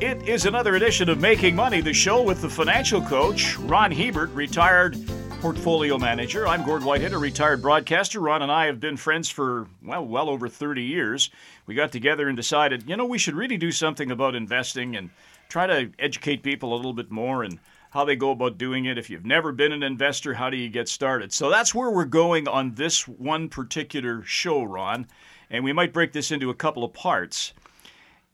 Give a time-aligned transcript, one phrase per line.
[0.00, 4.30] It is another edition of Making Money, the show with the financial coach, Ron Hebert,
[4.30, 4.96] retired
[5.40, 6.46] portfolio manager.
[6.46, 8.20] I'm Gord Whitehead, a retired broadcaster.
[8.20, 11.30] Ron and I have been friends for, well, well over 30 years.
[11.66, 15.10] We got together and decided, you know, we should really do something about investing and
[15.48, 17.58] try to educate people a little bit more and
[17.90, 18.98] how they go about doing it.
[18.98, 21.32] If you've never been an investor, how do you get started?
[21.32, 25.08] So that's where we're going on this one particular show, Ron.
[25.50, 27.52] And we might break this into a couple of parts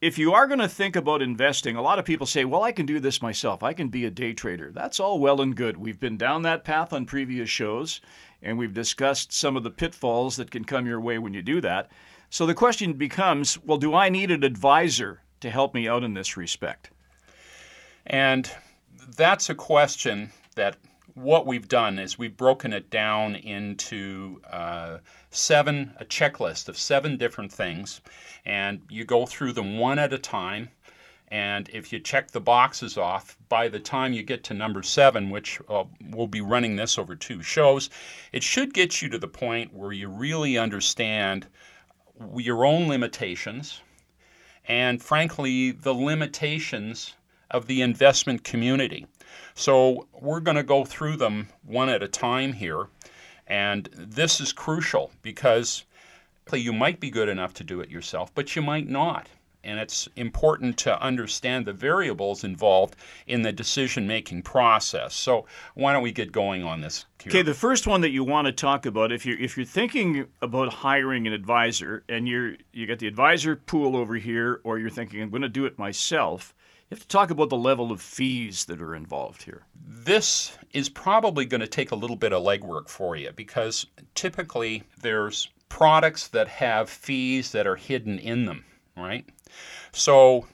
[0.05, 2.71] if you are going to think about investing, a lot of people say, well, I
[2.71, 3.63] can do this myself.
[3.63, 4.71] I can be a day trader.
[4.71, 5.77] That's all well and good.
[5.77, 8.01] We've been down that path on previous shows,
[8.43, 11.59] and we've discussed some of the pitfalls that can come your way when you do
[11.61, 11.89] that.
[12.29, 16.13] So the question becomes well, do I need an advisor to help me out in
[16.13, 16.91] this respect?
[18.05, 18.47] And
[19.17, 20.77] that's a question that
[21.15, 24.97] what we've done is we've broken it down into uh,
[25.31, 28.01] seven, a checklist of seven different things,
[28.45, 30.69] and you go through them one at a time.
[31.29, 35.29] And if you check the boxes off, by the time you get to number seven,
[35.29, 37.89] which uh, we'll be running this over two shows,
[38.31, 41.47] it should get you to the point where you really understand
[42.37, 43.81] your own limitations
[44.67, 47.15] and, frankly, the limitations
[47.51, 49.07] of the investment community.
[49.53, 52.87] So we're going to go through them one at a time here.
[53.47, 55.85] And this is crucial because
[56.53, 59.27] you might be good enough to do it yourself, but you might not.
[59.63, 65.15] And it's important to understand the variables involved in the decision making process.
[65.15, 67.05] So, why don't we get going on this?
[67.25, 70.27] Okay, the first one that you want to talk about, if you're if you're thinking
[70.43, 74.91] about hiring an advisor and you're you got the advisor pool over here, or you're
[74.91, 76.53] thinking I'm going to do it myself,
[76.89, 79.63] you have to talk about the level of fees that are involved here.
[79.87, 84.83] This is probably going to take a little bit of legwork for you because typically
[85.01, 89.25] there's products that have fees that are hidden in them, right?
[89.93, 90.45] So,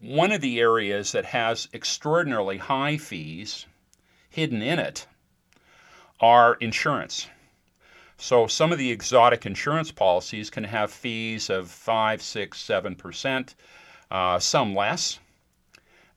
[0.00, 3.64] one of the areas that has extraordinarily high fees
[4.28, 5.06] hidden in it
[6.20, 7.28] are insurance.
[8.18, 13.54] So, some of the exotic insurance policies can have fees of 5, 6, 7%,
[14.10, 15.18] uh, some less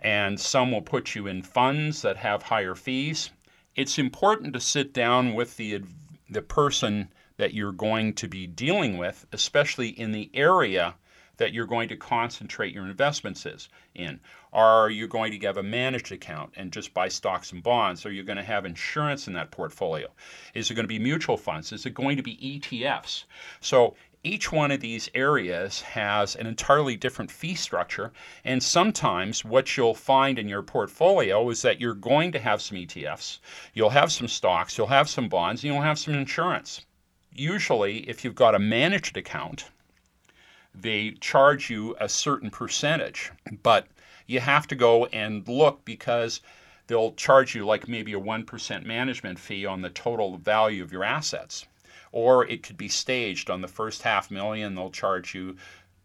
[0.02, 3.30] and some will put you in funds that have higher fees.
[3.76, 5.82] It's important to sit down with the
[6.30, 10.96] the person that you're going to be dealing with, especially in the area
[11.38, 14.20] that you're going to concentrate your investments is in.
[14.54, 18.06] Are you going to have a managed account and just buy stocks and bonds?
[18.06, 20.08] Are you going to have insurance in that portfolio?
[20.54, 21.72] Is it going to be mutual funds?
[21.72, 23.24] Is it going to be ETFs?
[23.60, 28.12] So each one of these areas has an entirely different fee structure.
[28.44, 32.78] And sometimes what you'll find in your portfolio is that you're going to have some
[32.78, 33.40] ETFs,
[33.74, 36.86] you'll have some stocks, you'll have some bonds, and you'll have some insurance.
[37.34, 39.72] Usually, if you've got a managed account,
[40.76, 43.32] they charge you a certain percentage,
[43.64, 43.88] but
[44.28, 46.42] you have to go and look because
[46.86, 51.04] they'll charge you like maybe a 1% management fee on the total value of your
[51.04, 51.66] assets
[52.12, 54.76] or it could be staged on the first half million.
[54.76, 55.56] They'll charge you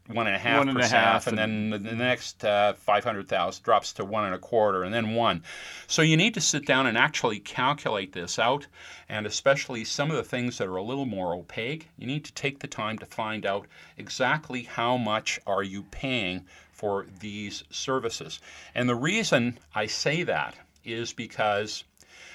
[0.09, 2.75] one and a half one and percent, a half, and, and then the next uh,
[2.75, 5.43] five hundred thousand drops to one and a quarter, and then one.
[5.87, 8.67] So you need to sit down and actually calculate this out,
[9.09, 11.89] and especially some of the things that are a little more opaque.
[11.99, 13.67] You need to take the time to find out
[13.99, 18.41] exactly how much are you paying for these services.
[18.75, 21.85] And the reason I say that is because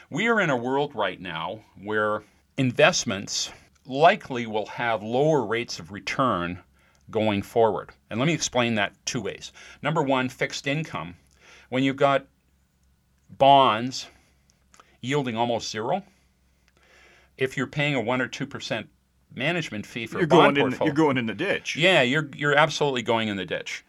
[0.09, 2.23] we are in a world right now where
[2.57, 3.51] investments
[3.85, 6.59] likely will have lower rates of return
[7.09, 7.89] going forward.
[8.09, 9.51] And let me explain that two ways.
[9.81, 11.15] Number one, fixed income.
[11.69, 12.25] When you've got
[13.29, 14.07] bonds
[15.01, 16.03] yielding almost zero,
[17.37, 18.87] if you're paying a 1 or 2%
[19.33, 21.75] management fee for you're bond going portfolio, in, you're going in the ditch.
[21.75, 23.83] Yeah, you're, you're absolutely going in the ditch.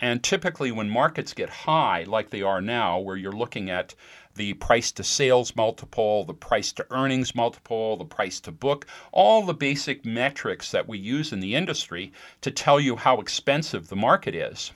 [0.00, 3.94] And typically, when markets get high, like they are now, where you're looking at
[4.34, 9.44] the price to sales multiple, the price to earnings multiple, the price to book, all
[9.44, 13.96] the basic metrics that we use in the industry to tell you how expensive the
[13.96, 14.72] market is.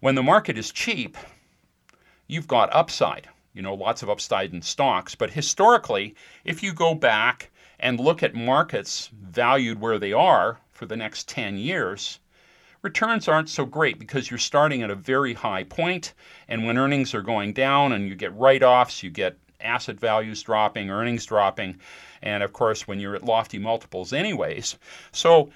[0.00, 1.16] When the market is cheap,
[2.26, 3.28] you've got upside.
[3.52, 5.14] You know, lots of upside in stocks.
[5.14, 6.14] But historically,
[6.44, 11.28] if you go back and look at markets valued where they are for the next
[11.28, 12.20] 10 years,
[12.82, 16.14] returns aren't so great because you're starting at a very high point,
[16.48, 20.42] and when earnings are going down and you get write offs, you get asset values
[20.42, 21.78] dropping, earnings dropping,
[22.22, 24.78] and of course, when you're at lofty multiples, anyways.
[25.12, 25.50] So,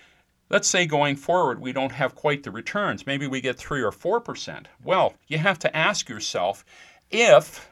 [0.51, 3.07] let's say going forward we don't have quite the returns.
[3.07, 4.67] Maybe we get 3 or 4%.
[4.83, 6.65] Well, you have to ask yourself
[7.11, 7.69] if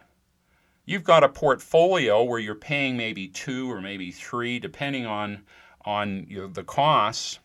[0.84, 5.42] you've got a portfolio where you're paying maybe 2 or maybe 3 depending on
[5.84, 7.40] on you know, the costs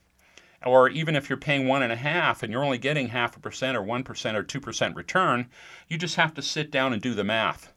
[0.65, 3.39] or even if you're paying one and a half and you're only getting half a
[3.39, 5.47] percent or one percent or two percent return,
[5.87, 7.73] you just have to sit down and do the math.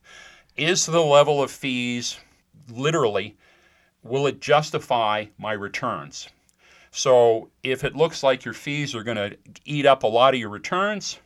[0.56, 2.18] Is the level of fees
[2.68, 3.36] literally
[4.02, 6.28] will it justify my returns?
[6.90, 10.40] So if it looks like your fees are going to eat up a lot of
[10.40, 11.18] your returns,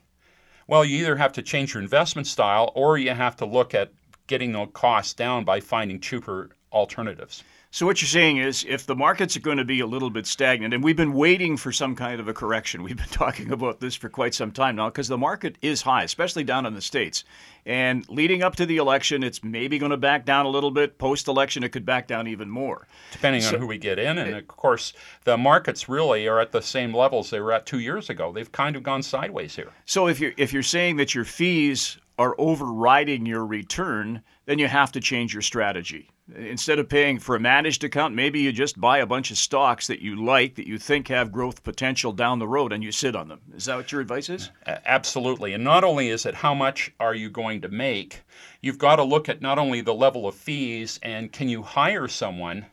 [0.66, 3.92] well, you either have to change your investment style or you have to look at
[4.26, 7.44] getting the costs down by finding cheaper alternatives.
[7.74, 10.28] So what you're saying is, if the markets are going to be a little bit
[10.28, 13.80] stagnant, and we've been waiting for some kind of a correction, we've been talking about
[13.80, 16.80] this for quite some time now, because the market is high, especially down in the
[16.80, 17.24] states.
[17.66, 20.98] And leading up to the election, it's maybe going to back down a little bit.
[20.98, 24.18] Post-election, it could back down even more, depending so, on who we get in.
[24.18, 24.92] And of course,
[25.24, 28.32] the markets really are at the same levels they were at two years ago.
[28.32, 29.72] They've kind of gone sideways here.
[29.84, 34.68] So if you're if you're saying that your fees are overriding your return, then you
[34.68, 36.08] have to change your strategy.
[36.34, 39.86] Instead of paying for a managed account, maybe you just buy a bunch of stocks
[39.88, 43.14] that you like, that you think have growth potential down the road, and you sit
[43.14, 43.40] on them.
[43.54, 44.50] Is that what your advice is?
[44.66, 45.52] Absolutely.
[45.52, 48.22] And not only is it how much are you going to make,
[48.62, 52.08] you've got to look at not only the level of fees and can you hire
[52.08, 52.64] someone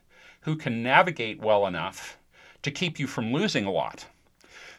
[0.42, 2.18] who can navigate well enough
[2.62, 4.06] to keep you from losing a lot.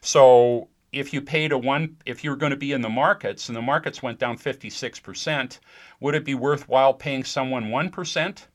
[0.00, 3.56] So if you paid a one, if you're going to be in the markets and
[3.56, 5.58] the markets went down 56%,
[6.00, 8.46] would it be worthwhile paying someone 1%?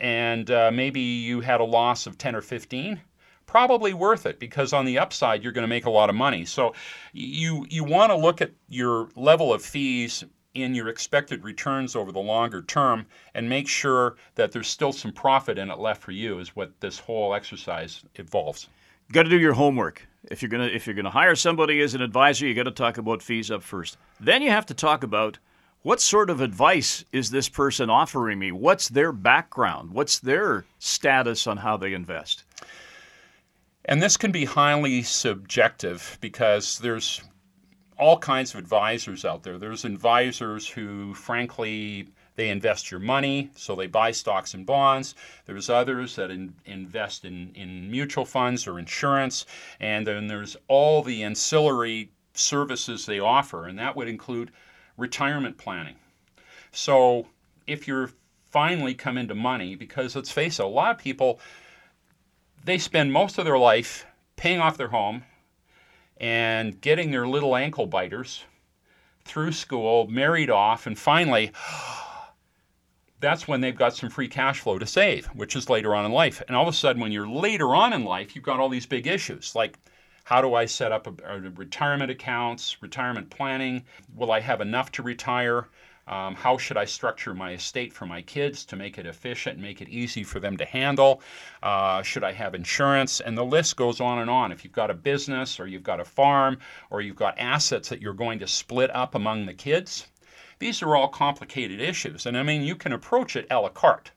[0.00, 3.00] And uh, maybe you had a loss of 10 or 15
[3.46, 6.44] probably worth it because on the upside you're going to make a lot of money.
[6.44, 6.74] So
[7.12, 12.10] you you want to look at your level of fees in your expected returns over
[12.10, 16.12] the longer term and make sure that there's still some profit in it left for
[16.12, 18.68] you is what this whole exercise involves
[19.12, 20.06] got to do your homework.
[20.24, 22.64] If you're going to if you're going to hire somebody as an advisor you got
[22.64, 23.96] to talk about fees up first.
[24.18, 25.38] Then you have to talk about
[25.86, 28.50] what sort of advice is this person offering me?
[28.50, 29.92] What's their background?
[29.92, 32.42] What's their status on how they invest?
[33.84, 37.22] And this can be highly subjective because there's
[37.96, 39.58] all kinds of advisors out there.
[39.58, 45.14] There's advisors who, frankly, they invest your money, so they buy stocks and bonds.
[45.44, 49.46] There's others that in, invest in, in mutual funds or insurance.
[49.78, 54.50] And then there's all the ancillary services they offer, and that would include
[54.96, 55.96] retirement planning.
[56.72, 57.26] So
[57.66, 58.10] if you're
[58.50, 61.40] finally come into money, because let's face it, a lot of people
[62.64, 65.22] they spend most of their life paying off their home
[66.16, 68.42] and getting their little ankle biters
[69.24, 71.52] through school, married off, and finally
[73.20, 76.12] that's when they've got some free cash flow to save, which is later on in
[76.12, 76.42] life.
[76.46, 78.86] And all of a sudden, when you're later on in life, you've got all these
[78.86, 79.78] big issues like
[80.26, 83.84] how do I set up a, a retirement accounts, retirement planning?
[84.16, 85.68] Will I have enough to retire?
[86.08, 89.80] Um, how should I structure my estate for my kids to make it efficient make
[89.80, 91.22] it easy for them to handle?
[91.62, 93.20] Uh, should I have insurance?
[93.20, 94.50] And the list goes on and on.
[94.50, 96.58] If you've got a business or you've got a farm
[96.90, 100.08] or you've got assets that you're going to split up among the kids,
[100.58, 102.26] these are all complicated issues.
[102.26, 104.10] And I mean, you can approach it a la carte.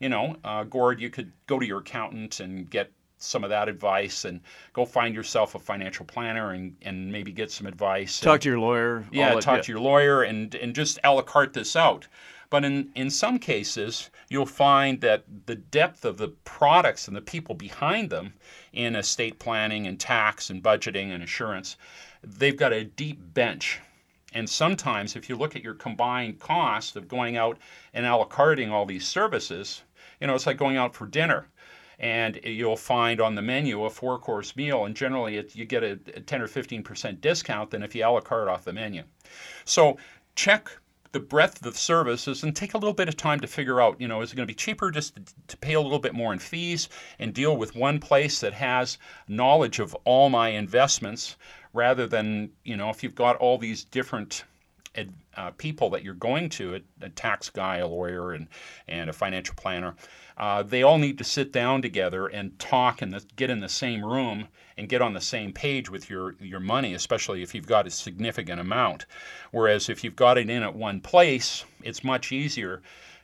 [0.00, 2.90] You know, uh, Gord, you could go to your accountant and get
[3.24, 4.40] some of that advice and
[4.72, 8.20] go find yourself a financial planner and, and maybe get some advice.
[8.20, 9.04] Talk and, to your lawyer.
[9.10, 12.06] Yeah, talk to your lawyer and, and just a la carte this out.
[12.50, 17.20] But in, in some cases, you'll find that the depth of the products and the
[17.20, 18.34] people behind them
[18.72, 21.76] in estate planning and tax and budgeting and insurance,
[22.22, 23.80] they've got a deep bench.
[24.32, 27.58] And sometimes, if you look at your combined cost of going out
[27.92, 29.82] and a la carting all these services,
[30.20, 31.48] you know, it's like going out for dinner
[31.98, 35.82] and you'll find on the menu a four course meal and generally it, you get
[35.82, 39.02] a, a 10 or 15% discount than if you a la carte off the menu.
[39.64, 39.96] So
[40.34, 40.70] check
[41.12, 44.08] the breadth of services and take a little bit of time to figure out, you
[44.08, 46.32] know, is it going to be cheaper just to, to, pay a little bit more
[46.32, 46.88] in fees
[47.20, 48.98] and deal with one place that has
[49.28, 51.36] knowledge of all my investments
[51.72, 54.42] rather than, you know, if you've got all these different
[55.36, 58.48] uh, people that you're going to, a, a, tax guy, a lawyer, and,
[58.86, 59.94] and a financial planner,
[60.38, 64.04] uh, they all need to sit down together and talk and get in the same
[64.04, 67.86] room and get on the same page with your, your money, especially if you've got
[67.86, 69.06] a significant amount.
[69.50, 72.82] Whereas if you've got it in at one place, it's much easier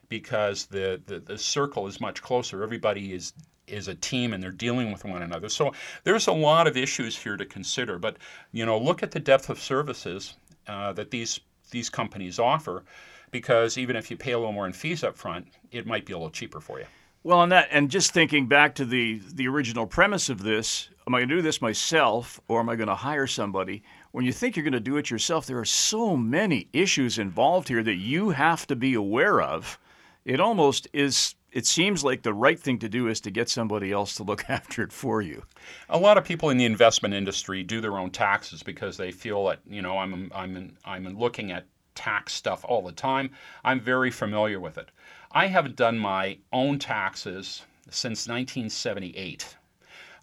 [0.08, 2.62] because the, the, the circle is much closer.
[2.62, 3.32] Everybody is
[3.66, 5.48] is a team and they're dealing with one another.
[5.48, 5.72] So
[6.02, 8.00] there's a lot of issues here to consider.
[8.00, 8.16] But
[8.50, 10.34] you know, look at the depth of services
[10.66, 12.84] uh, that these these companies offer,
[13.30, 16.12] because even if you pay a little more in fees up front, it might be
[16.12, 16.86] a little cheaper for you.
[17.22, 21.14] Well, and that, and just thinking back to the the original premise of this, am
[21.14, 23.82] I going to do this myself or am I going to hire somebody?
[24.12, 27.68] When you think you're going to do it yourself, there are so many issues involved
[27.68, 29.78] here that you have to be aware of.
[30.24, 33.90] It almost is it seems like the right thing to do is to get somebody
[33.92, 35.42] else to look after it for you.
[35.88, 39.46] A lot of people in the investment industry do their own taxes because they feel
[39.46, 43.30] that you know I'm I'm I'm looking at tax stuff all the time.
[43.64, 44.90] I'm very familiar with it.
[45.32, 49.56] I haven't done my own taxes since 1978.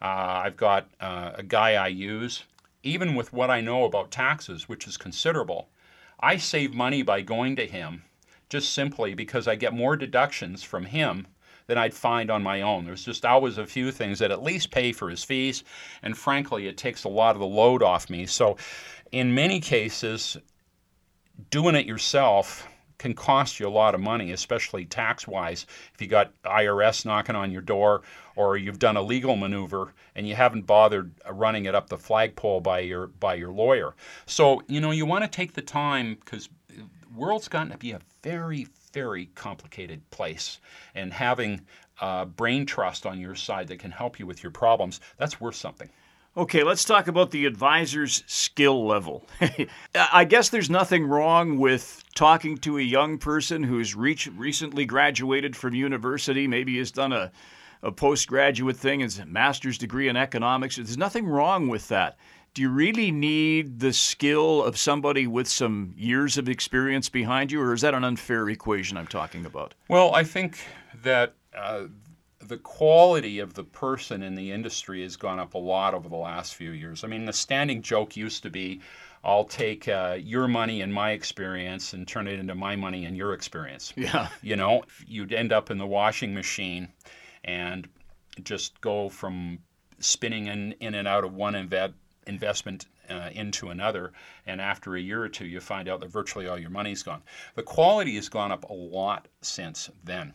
[0.02, 2.44] Uh, I've got uh, a guy I use.
[2.84, 5.68] Even with what I know about taxes, which is considerable,
[6.20, 8.04] I save money by going to him
[8.50, 11.28] just simply because I get more deductions from him
[11.68, 12.86] than I'd find on my own.
[12.86, 15.64] There's just always a few things that at least pay for his fees,
[16.02, 18.26] and frankly, it takes a lot of the load off me.
[18.26, 18.58] So,
[19.12, 20.38] in many cases,
[21.50, 25.68] doing it yourself can cost you a lot of money, especially tax wise.
[25.94, 28.02] If you got IRS knocking on your door
[28.36, 32.62] or you've done a legal maneuver and you haven't bothered running it up the flagpole
[32.62, 33.94] by your by your lawyer.
[34.26, 36.50] So, you know, you want to take the time because
[37.18, 40.60] world's gotten to be a very, very complicated place.
[40.96, 41.62] And having
[42.00, 45.56] uh, brain trust on your side that can help you with your problems, that's worth
[45.56, 45.90] something.
[46.38, 49.28] Okay, let's talk about the advisor's skill level.
[49.96, 55.56] I guess there's nothing wrong with talking to a young person who's reach, recently graduated
[55.56, 57.32] from university, maybe has done a,
[57.82, 60.76] a postgraduate thing, has a master's degree in economics.
[60.76, 62.20] There's nothing wrong with that.
[62.58, 67.62] Do you really need the skill of somebody with some years of experience behind you,
[67.62, 69.76] or is that an unfair equation I'm talking about?
[69.90, 70.58] Well, I think
[71.04, 71.84] that uh,
[72.40, 76.16] the quality of the person in the industry has gone up a lot over the
[76.16, 77.04] last few years.
[77.04, 78.82] I mean, the standing joke used to be,
[79.24, 83.16] I'll take uh, your money and my experience and turn it into my money and
[83.16, 83.94] your experience.
[83.96, 84.30] Yeah.
[84.42, 86.88] You know, you'd end up in the washing machine
[87.44, 87.88] and
[88.42, 89.60] just go from
[90.00, 91.94] spinning in, in and out of one inv-
[92.28, 94.12] investment uh, into another,
[94.46, 97.24] and after a year or two, you find out that virtually all your money's gone.
[97.56, 100.34] The quality has gone up a lot since then.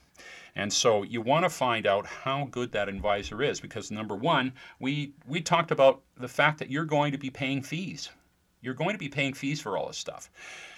[0.55, 4.53] And so you want to find out how good that advisor is because number one,
[4.81, 8.11] we we talked about the fact that you're going to be paying fees.
[8.61, 10.31] You're going to be paying fees for all this stuff.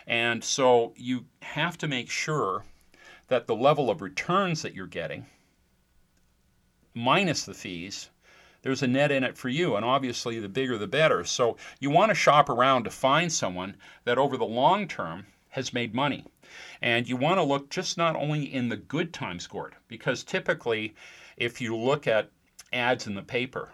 [0.06, 2.64] And so you have to make sure
[3.28, 5.26] that the level of returns that you're getting
[6.94, 8.10] minus the fees
[8.64, 11.22] there's a net in it for you and obviously the bigger the better.
[11.22, 15.74] So you want to shop around to find someone that over the long term has
[15.74, 16.24] made money.
[16.80, 20.94] And you want to look just not only in the good times, Gord, because typically,
[21.36, 22.30] if you look at
[22.72, 23.70] ads in the paper,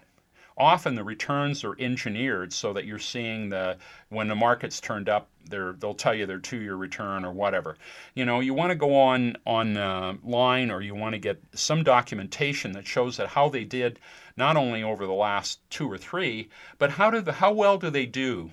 [0.58, 3.78] often the returns are engineered so that you're seeing the
[4.08, 7.76] when the market's turned up they'll tell you their two-year return or whatever.
[8.14, 11.82] You know you want to go on on uh, or you want to get some
[11.82, 13.98] documentation that shows that how they did
[14.40, 17.90] not only over the last two or three but how do the how well do
[17.90, 18.50] they do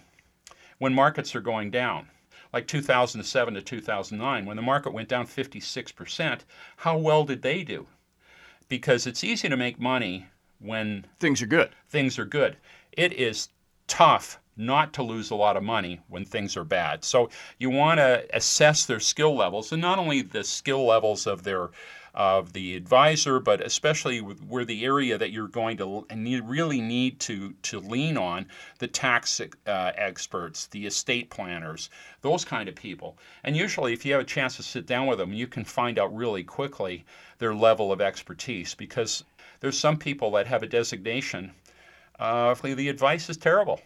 [0.78, 2.08] when markets are going down
[2.54, 6.42] like 2007 to 2009, when the market went down 56%,
[6.78, 7.88] how well did they do?
[8.70, 10.28] Because it's easy to make money
[10.60, 11.70] when things are good.
[11.90, 12.58] Things are good.
[12.92, 13.50] It is
[13.88, 17.04] tough not to lose a lot of money when things are bad.
[17.04, 17.30] So
[17.60, 21.70] you want to assess their skill levels and not only the skill levels of their
[22.18, 27.20] of the advisor, but especially where the area that you're going to need, really need
[27.20, 28.48] to, to lean on
[28.80, 33.20] the tax uh, experts, the estate planners, those kind of people.
[33.44, 36.00] And usually, if you have a chance to sit down with them, you can find
[36.00, 37.06] out really quickly
[37.38, 39.24] their level of expertise because
[39.60, 41.54] there's some people that have a designation.
[42.18, 43.80] Uh, the advice is terrible.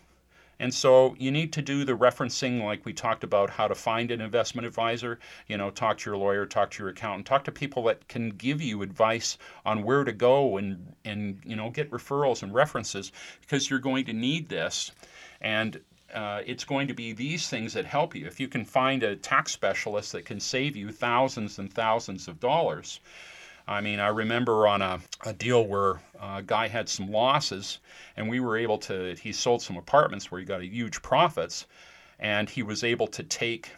[0.62, 4.12] And so you need to do the referencing, like we talked about how to find
[4.12, 5.18] an investment advisor.
[5.48, 8.30] You know, talk to your lawyer, talk to your accountant, talk to people that can
[8.30, 13.12] give you advice on where to go and, and you know, get referrals and references
[13.42, 14.92] because you're going to need this.
[15.42, 15.82] And
[16.14, 18.28] uh, it's going to be these things that help you.
[18.28, 22.40] If you can find a tax specialist that can save you thousands and thousands of
[22.40, 23.00] dollars,
[23.68, 27.80] I mean, I remember on a, a deal where a guy had some losses,
[28.18, 31.68] and we were able to, he sold some apartments where he got a huge profits,
[32.20, 33.72] and he was able to take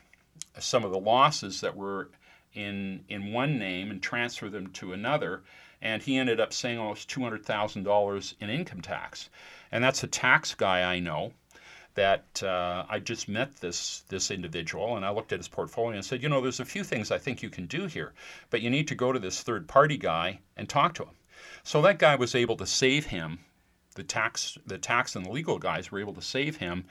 [0.60, 2.10] some of the losses that were
[2.54, 5.44] in, in one name and transfer them to another.
[5.82, 9.30] And he ended up saving almost $200,000 in income tax.
[9.72, 11.34] And that's a tax guy I know
[11.95, 16.05] that uh, I just met this this individual and I looked at his portfolio and
[16.05, 18.13] said, you know, there's a few things I think you can do here,
[18.50, 21.15] but you need to go to this third party guy and talk to him.
[21.63, 23.39] So that guy was able to save him.
[23.95, 26.85] The tax the tax and the legal guys were able to save him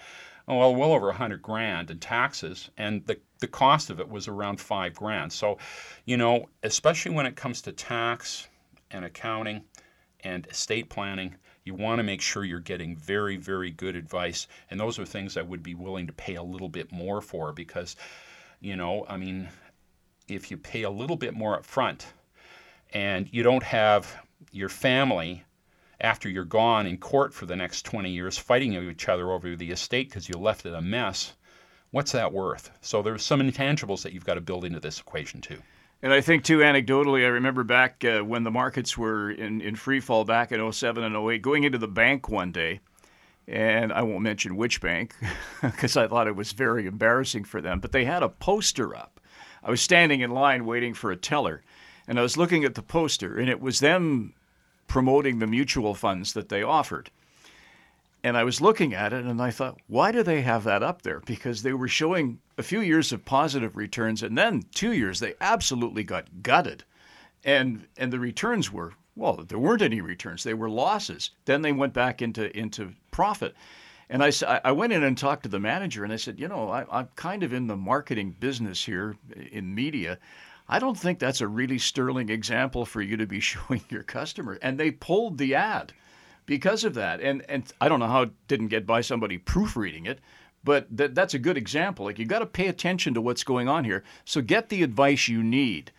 [0.47, 4.09] oh, well well over a hundred grand in taxes and the the cost of it
[4.09, 5.32] was around five grand.
[5.32, 5.59] So,
[6.04, 8.49] you know, especially when it comes to tax
[8.92, 9.64] and accounting
[10.21, 14.49] and estate planning, you want to make sure you're getting very, very good advice.
[14.71, 17.52] And those are things I would be willing to pay a little bit more for
[17.52, 17.97] because,
[18.61, 19.49] you know, I mean,
[20.28, 22.07] if you pay a little bit more up front
[22.92, 24.14] and you don't have
[24.50, 25.45] your family
[26.00, 29.71] after you're gone in court for the next 20 years fighting each other over the
[29.71, 31.35] estate because you left it a mess,
[31.92, 32.71] what's that worth?
[32.81, 35.62] So there's some intangibles that you've got to build into this equation too.
[36.02, 39.76] And I think, too, anecdotally, I remember back uh, when the markets were in, in
[39.76, 42.80] free fall back in 07 and 08, going into the bank one day,
[43.47, 45.14] and I won't mention which bank
[45.62, 49.21] because I thought it was very embarrassing for them, but they had a poster up.
[49.62, 51.62] I was standing in line waiting for a teller,
[52.09, 54.35] and I was looking at the poster, and it was them
[54.88, 57.11] promoting the mutual funds that they offered.
[58.25, 61.02] And I was looking at it and I thought, why do they have that up
[61.02, 61.21] there?
[61.26, 65.35] Because they were showing a few years of positive returns and then two years they
[65.41, 66.85] absolutely got gutted.
[67.45, 70.43] And and the returns were well, there weren't any returns.
[70.43, 71.31] They were losses.
[71.45, 73.57] Then they went back into into profit.
[74.09, 74.31] And I,
[74.64, 77.09] I went in and talked to the manager and I said, you know, I, I'm
[77.17, 79.17] kind of in the marketing business here
[79.50, 80.19] in media.
[80.69, 84.59] I don't think that's a really sterling example for you to be showing your customer.
[84.62, 85.93] And they pulled the ad
[86.47, 87.21] because of that.
[87.21, 90.21] And and I don't know how it didn't get by somebody proofreading it,
[90.65, 92.05] but that that's a good example.
[92.05, 94.05] Like you got to pay attention to what's going on here.
[94.25, 95.93] So get the advice you need.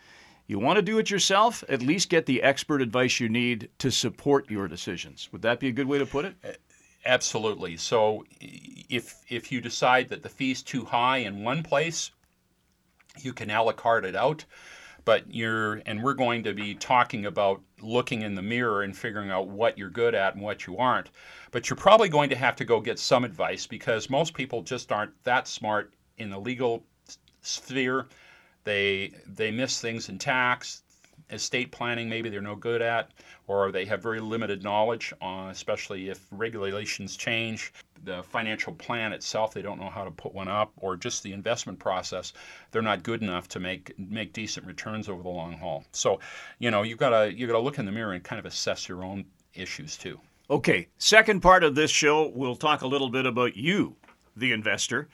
[0.45, 1.63] You want to do it yourself?
[1.69, 5.29] At least get the expert advice you need to support your decisions.
[5.31, 6.59] Would that be a good way to put it?
[7.05, 7.77] Absolutely.
[7.77, 8.25] So
[8.89, 12.11] if if you decide that the fee's too high in one place,
[13.19, 14.45] you can a la carte it out
[15.05, 19.29] but you're and we're going to be talking about looking in the mirror and figuring
[19.29, 21.09] out what you're good at and what you aren't.
[21.51, 24.91] But you're probably going to have to go get some advice because most people just
[24.91, 26.83] aren't that smart in the legal
[27.41, 28.07] sphere.
[28.63, 30.83] They they miss things in tax
[31.29, 33.11] estate planning maybe they're no good at
[33.47, 39.53] or they have very limited knowledge on especially if regulations change the financial plan itself
[39.53, 42.33] they don't know how to put one up or just the investment process
[42.71, 45.83] they're not good enough to make make decent returns over the long haul.
[45.91, 46.19] So
[46.59, 48.45] you know you've got to you've got to look in the mirror and kind of
[48.45, 50.19] assess your own issues too.
[50.49, 53.95] Okay second part of this show we'll talk a little bit about you
[54.35, 55.07] the investor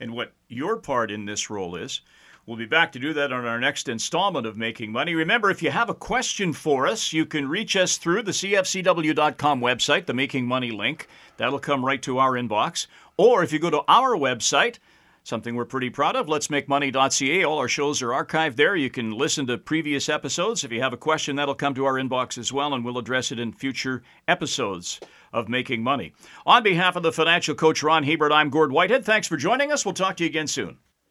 [0.00, 2.02] and what your part in this role is
[2.46, 5.16] We'll be back to do that on our next installment of Making Money.
[5.16, 9.60] Remember, if you have a question for us, you can reach us through the CFCW.com
[9.60, 11.08] website, the Making Money link.
[11.38, 12.86] That'll come right to our inbox.
[13.16, 14.78] Or if you go to our website,
[15.24, 17.42] something we're pretty proud of, letsmakemoney.ca.
[17.42, 18.76] All our shows are archived there.
[18.76, 20.62] You can listen to previous episodes.
[20.62, 23.32] If you have a question, that'll come to our inbox as well, and we'll address
[23.32, 25.00] it in future episodes
[25.32, 26.12] of Making Money.
[26.46, 29.04] On behalf of the financial coach Ron Hebert, I'm Gord Whitehead.
[29.04, 29.84] Thanks for joining us.
[29.84, 30.78] We'll talk to you again soon.